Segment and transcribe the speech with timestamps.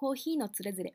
[0.00, 0.94] コーヒーのつれづれ。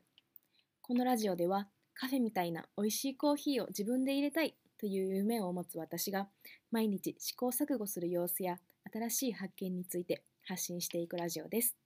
[0.82, 6.26] このラジオではカフェみたいな美味しいコーヒーを自分で入れたいという夢を持つ私が
[6.72, 8.58] 毎日試行錯誤する様子や
[8.92, 11.76] 新しい発見について発信していくラジオです。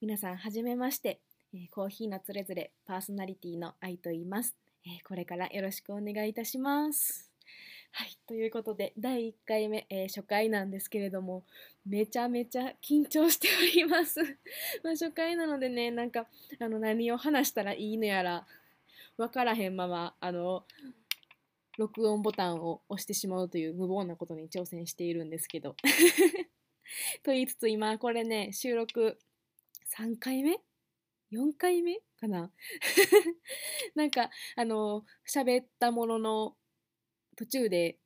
[0.00, 1.20] 皆さんはじめまして、
[1.54, 7.33] えコーヒーのつれづれパーソナリティの愛と言います、えこれからよろしくお願いいたします。
[7.96, 11.44] はい、ということで第1回目、えー初回なんですけれども
[11.86, 14.20] めちゃめちゃ緊張しております。
[14.82, 16.26] ま初回なのでねなんか
[16.58, 18.48] あの何を話したらいいのやら
[19.16, 20.66] 分からへんままあの
[21.78, 25.76] 録音ボタンを押してしまうという無謀なことに挑戦しているんですけど。
[27.22, 29.20] と言いつつ今これね収録
[29.96, 30.58] 3回目
[31.30, 32.50] ？4回目かな？
[33.94, 36.56] なんかあの喋ったものの
[37.36, 37.98] 途中で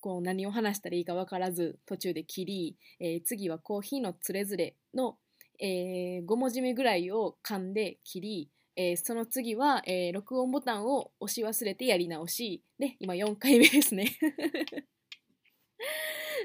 [0.00, 5.16] こう何を話したらいいか分からず途中で切り、えー次はコーヒーのつれづれの、
[5.60, 14.16] え5文字目ぐらいを噛んで切り、えーその次は、え録音ボタンを押し忘れてやり直しで今4回目ですね。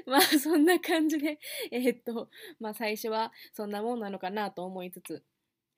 [0.06, 1.38] まあそんな感じで
[1.70, 2.28] えっと
[2.60, 5.24] まあ最初はそんなもんなのかなと思いつつ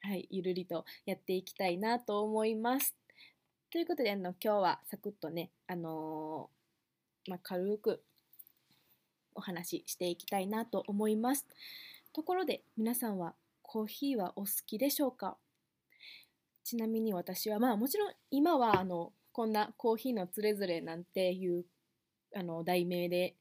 [0.01, 2.97] はいゆるりとやっていきたいなと思います。
[3.77, 8.03] ということであの今日はサクッとねあのーまあ、軽く
[9.35, 11.45] お話ししていきたいなと思います。
[12.15, 15.37] ところで皆さんはコーヒーはお好きでしょうか？
[16.65, 21.67] ちなみに私はまあもちろん今はあのこんなコーヒーのつれづれなんていう
[22.35, 23.35] あの題名で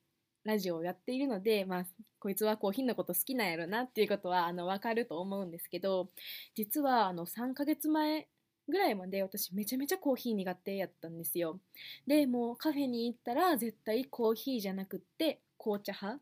[0.44, 1.86] ラジオをやっているので、まあ、
[2.20, 6.10] こいつはコーヒーのこと好きなんやろなっていうことはあの分かると思うんですけど
[6.56, 8.28] 実はあの3ヶ月前
[8.68, 11.60] ぐらいまで私めちゃめちゃコーヒー苦手やったんですよ。
[12.08, 16.22] でもうカフェに行ったら絶対コーヒーじゃなくって紅茶派。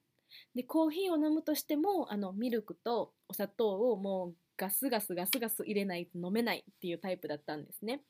[0.55, 8.01] でコーヒーを飲むとしてもあのミルクとお砂糖をもうガスガスガスガス入れないと飲めないっていうタイプだったんですね。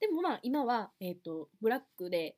[0.00, 2.36] でもまあ今は、えー、とブラックで、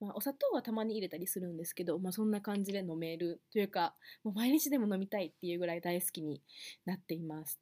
[0.00, 6.40] まあ、お砂糖はたまに入れたりするんですけど、まあ、そんな感じで飲めるというかもう毎日でも飲みたいっていうぐらい大好きに
[6.84, 7.58] なっています。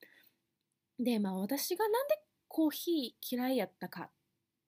[0.98, 2.14] でまあ私がなんで
[2.54, 4.10] コーヒー嫌いやったかっ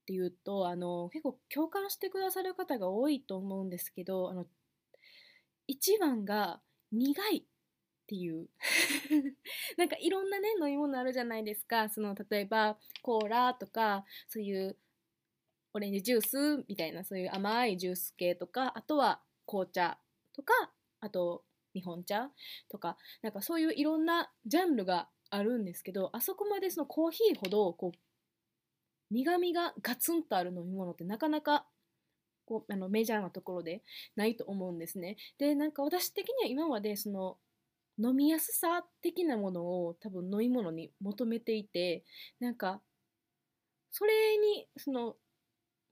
[0.06, 4.46] ていうとあの結構共感してくださる方が多いと思うんですけどあの
[5.66, 6.60] 一番が
[6.92, 7.42] 苦いっ
[8.06, 8.48] ていう。
[9.76, 11.90] なんかいろんなね飲み物あるじゃないですか。
[11.90, 14.78] その例えばコーラとかそういう
[15.74, 19.98] オレンジジュースみたいなそういう甘いジュース系とかあとは紅茶
[20.32, 20.52] とか
[21.00, 22.30] あと日本茶
[22.70, 27.98] とかなんかそういういろんなジャンルがあるんですけどあそこまでそのコーヒーほどこう
[29.10, 31.66] 苦みがガツンとある飲み物ってなかなか
[32.46, 33.82] こうあのメジャーなところで
[34.16, 35.16] ないと思うんですね。
[35.38, 37.36] でなんか私的には今までその
[37.98, 42.04] 飲みやすさ的なものを多分飲み物に求めていて
[42.40, 42.80] なんか
[43.90, 45.16] それにその、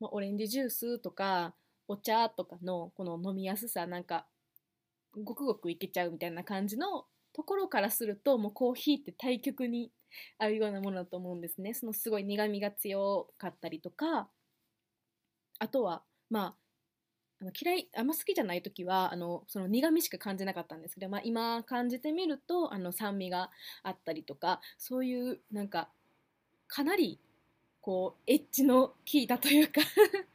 [0.01, 1.55] まあ、オレンジジュースとか
[1.87, 4.27] お茶とかのこの飲みやすさなんか
[5.25, 9.91] ごくごくいけちゃうみたいな感じのところからするともうコーヒーって対極に
[10.39, 11.75] あるようなものだと思うんですね。
[11.75, 14.29] そのすごい苦みが強かったりとか
[15.59, 16.55] あとはまあ
[17.41, 23.51] あの嫌いあんま好きじゃない時はあのその苦みしか感じなかったんですけど、まあ、今感じてみるとあの酸味が
[23.83, 25.89] あったりとかそういうなんか
[26.69, 27.19] かなり
[27.81, 29.81] こうエッジの効いたというか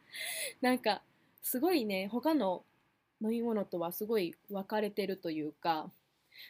[0.59, 1.01] なんか
[1.41, 2.65] すごいね他の
[3.21, 5.89] 飲み物とはすごい分かれてるというか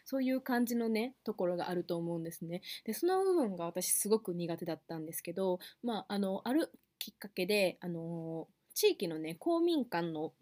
[0.05, 2.61] そういう感じのねところがあると思うんですね。
[2.85, 10.33] でその部分が私すごく苦手だったんですけど、まあ、あのあるきっかけであの地域のね公民館の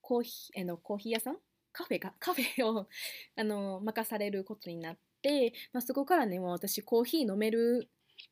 [0.00, 1.36] コーヒーあのコーヒー屋さん？
[1.72, 2.14] カフェか？
[2.20, 2.88] カフェを
[3.36, 7.88] あの任されることになって、まあ、そこからねもう私コーヒー飲める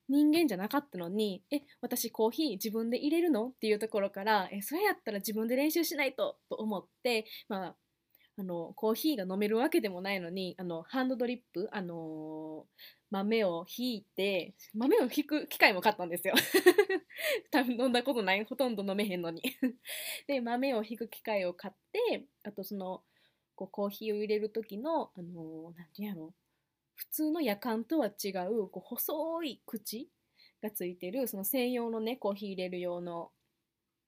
[0.08, 3.48] 人間じゃなかったのにえ私コーヒー自分で入れるの？
[3.48, 7.76] っていうところからえそれやったら自分で練習しないとと思って、まあ、
[8.38, 12.66] あのコーヒーが飲めるわけでもないのにあのハンドドリップ、あの
[13.10, 16.34] 豆をひいて豆をひく機械も買ったんですよ。
[17.52, 19.42] 多分飲んだことないほとんど飲めへんのに。
[20.26, 23.04] で豆をひく機械を買ってあとその
[23.54, 26.34] こうコーヒーを入れる時のあの何て言うやろ
[26.94, 30.08] 普通の夜間とは違うこう細い口
[30.62, 33.30] がついてるその専用のねコーヒー入れる用の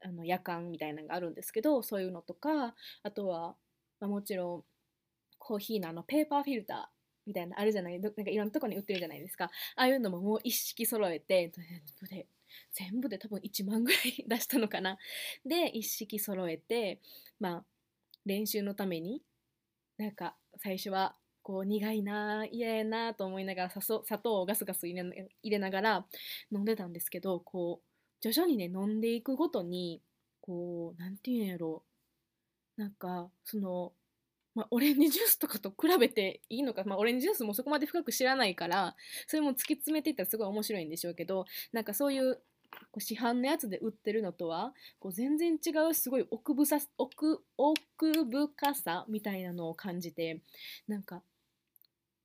[0.01, 3.57] あの夜間みたいなのがあるんですけどそういうのとかあとは、
[4.05, 4.65] まあ、もちろん
[5.39, 6.79] コーヒーのあのペーパーフィルター
[7.27, 7.99] みたいなあるじゃない？
[7.99, 9.45] なんかいろんなとこに売ってるじゃないですか。
[9.45, 11.51] ああいうのももう一式揃えて
[12.73, 14.99] 全部で多分1万ぐらい出したのかな。
[15.47, 17.01] で一式揃えて
[17.41, 17.65] まあ
[18.27, 19.23] 練習のために
[19.97, 25.03] なんか最初はこう苦いな嫌やなと思いながら砂糖をガスガス入れ
[25.43, 26.07] 入れながら
[26.53, 27.87] 飲んでたんですけどこう
[28.21, 30.03] 徐々にね飲んでいくごとに
[30.41, 31.83] こう何て言うんやろ
[32.77, 33.93] なんかその
[34.55, 38.95] まあ、オレンジジュースとかと比べていいのか、まあ、オレンジジュースもそこまで深く知らないから
[39.27, 42.37] それも突き詰めていったらすごい面白いんでしょうけどなんかそういう
[42.91, 50.41] こう市販のやつで売ってるのとはこう全然違うすごい奥ぶさ奥奥深さみたいなのを感じて
[50.89, 51.23] なんか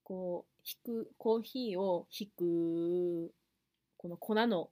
[0.03, 3.31] こう引くコーヒーを引く
[3.97, 4.69] この粉の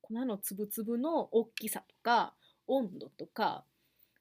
[0.00, 2.34] 粉の粒々の大きさとか
[2.66, 3.64] 温度とか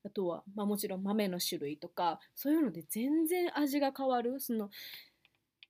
[0.04, 4.40] あとは、まあ、もちろん豆の種類とかそういうので全然味が変わる。
[4.40, 4.70] その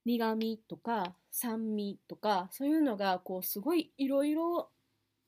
[0.06, 4.70] 苦味とか酸味とかそういうのがこうすごいいろいろ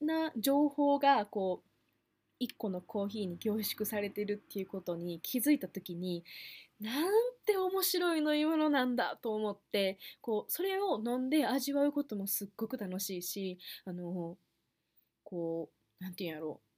[0.02, 6.24] な情報がこう1個のコーヒーに凝縮されてるっていうことに気づいた時に
[6.82, 7.04] なん
[7.46, 14.38] て面白い飲み物なんだと思ってこうそれを飲んで味わうこともすっごく楽しいしあの
[15.24, 16.73] こう何て言うんやろう。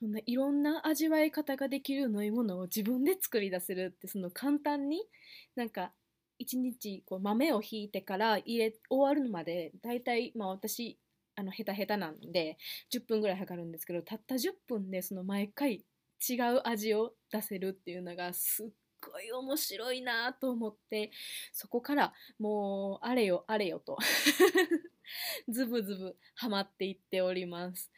[0.00, 5.02] こんないろんな味わい方ができる飲み物を自分で作り出せるってその簡単に
[5.56, 5.92] なんか
[6.40, 10.98] 1日こう豆をひいてから入れ終わるまでだいたいまあ私
[11.34, 12.58] あのヘタヘタなんで
[12.92, 15.84] 10分ぐらいかかるんですけどたった10分でその毎回
[16.28, 18.68] 違う味を出せるっていうのがすっ
[19.00, 21.10] ごい面白いなと思って
[21.52, 23.96] そこからもうあれよあれよと
[25.48, 27.90] ズブズブハマっていっております。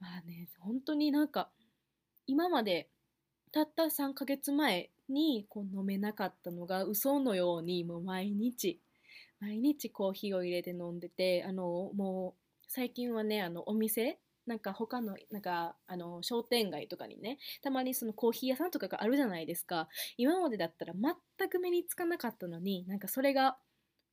[0.00, 1.50] まあね本当になんか
[2.26, 2.88] 今まで
[3.52, 8.80] たった3ヶ月前にこう飲めなかったのが嘘のようにもう毎日
[9.40, 19.88] 毎日コーヒーを入れて飲んでてあのもう最近はねあのお店なんか他のなんかあの商店街とかにねたまにそのコーヒー屋さんとかがあるじゃないですか。
[20.16, 23.56] 今までだったら全く目につかなかったのになんかそれが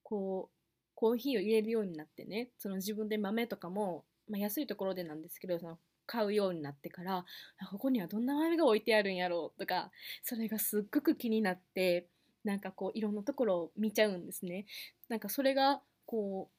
[0.04, 0.58] こう
[0.96, 7.26] コーヒーを入れるようになってねその自分で豆とかも、まあ、安いところでなんですけどその買うようになってから
[7.70, 9.92] ここにはどんな豆が置いてあるんやろうとか
[10.24, 12.08] それがすっごく気になって
[12.44, 14.66] なんかこういろんなところを見ちゃうんですね。
[15.10, 16.50] なんかそれがこ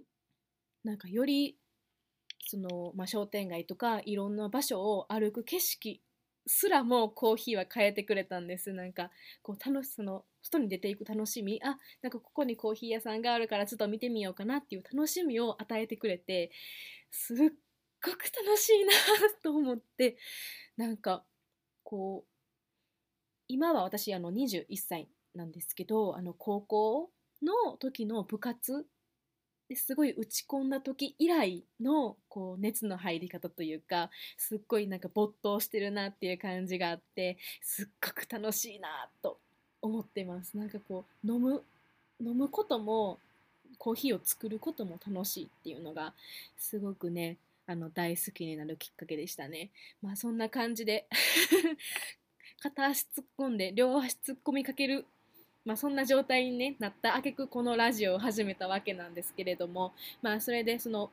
[0.00, 0.02] う
[0.84, 1.56] なんかより
[2.46, 6.00] その、まあ、商店街とかいろんな場所を歩く景色
[6.48, 8.72] すらもコーヒーは変えてくれたんです。
[8.72, 9.10] なんか
[9.42, 11.60] こう楽しその外に出ていく楽しみ。
[11.62, 16.50] あなんかここにコーヒー屋さんがあるからちょっと見てみようかなっていう楽しみを与えてくれて
[17.10, 18.92] すっごく楽しいな
[19.42, 20.16] と思って。
[20.76, 21.24] なんか
[21.84, 22.28] こう
[23.48, 27.10] 今は私あの21歳なんですけどあの高校
[27.42, 28.86] の時の部活
[29.68, 39.38] ですごい打ち込んだ時以来のこう熱の入り方というかすっごいなんか没頭してるなっていう感じがあってすっごく楽しいなと
[39.82, 40.56] 思ってます。
[40.56, 41.62] なんかこう飲む
[42.20, 43.18] 飲むことも
[43.76, 46.14] コーヒーを作ることも楽しいっていうのが
[46.56, 47.36] すごくね
[47.66, 49.70] あの大好きになるきっかけでしたね。
[50.02, 51.06] まあそんな感じで
[52.60, 55.04] 片足突っ込んで両足突っ込みかける
[55.64, 61.10] まあ、そんな状態に、ね、なったあげくこのラジオを始めたわけなんですけれども、まあ、それでその、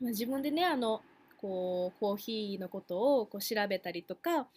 [0.00, 1.02] まあ、自分でねあの
[1.40, 4.48] こうコーヒーのことをこう調べたりとか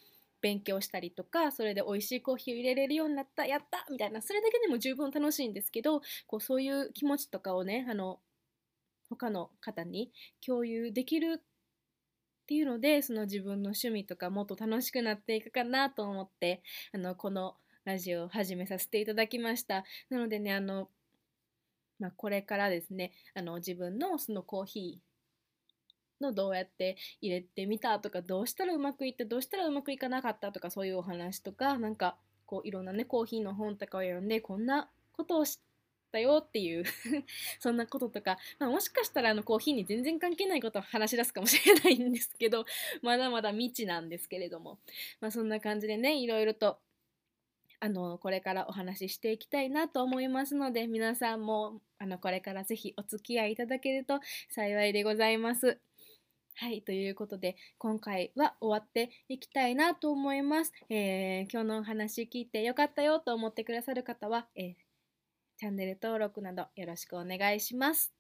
[0.42, 8.20] 勉強したりとかそれで美味しいコーヒーを入れれるようになったやったみたいなそれだけでも十分楽しいんですけどこうそういう気持ちとかをねあの
[9.10, 10.12] 他の方に
[10.46, 16.62] 共有できるっていうのでその自分の趣味とかもっと楽しくなっていくかなと思って
[16.94, 17.56] あのこの
[17.90, 19.84] ラジオを始めさせていただきました。
[20.12, 20.90] なのでね、あの、
[21.98, 32.16] まあ、これからですね、あの、自分のそのコーヒーのどうやって入れてみたとか、どうしたらうまくいって、どうしたらうまくいかなかったとか、そういうお話とか、なんか、
[32.46, 35.56] こう、いろんなね、コーヒーの本とかを読んで、こんなことを知っ
[36.12, 36.84] たよっていう
[37.60, 42.66] そんなこととか、まあ、もしかしたらあのコーヒーに全然関係ないことを話し出すかもしれないんですけど、
[43.02, 44.80] まだまだ未知なんですけれども、
[45.20, 46.80] まあ、そんな感じでね、いろいろと
[47.82, 54.20] あのこれからお話ししていきたいなと思いますので皆さんもあのこれからぜひお付き合いいただけると
[54.50, 55.80] 幸いでございます。
[56.56, 60.74] はい、ということで今回は終わっていきたいなと思います。
[60.90, 64.74] えー、今日のお話聞いてよかったよと思ってくださる方は、えー、
[65.58, 68.14] チャンネル登録などよろしくお願いします。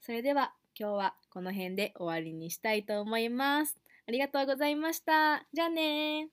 [0.00, 3.76] それでは今日はこの辺で終わりにしたいと思います。
[4.06, 5.44] ありがとうございました。
[5.52, 6.28] じゃあね